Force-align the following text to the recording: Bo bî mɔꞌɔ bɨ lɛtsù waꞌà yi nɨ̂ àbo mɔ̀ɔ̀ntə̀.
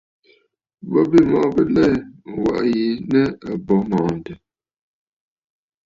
Bo 0.89 0.99
bî 1.09 1.19
mɔꞌɔ 1.31 1.49
bɨ 1.55 1.61
lɛtsù 1.75 2.31
waꞌà 2.43 2.61
yi 2.73 2.87
nɨ̂ 3.11 3.23
àbo 3.51 3.73
mɔ̀ɔ̀ntə̀. 3.89 4.35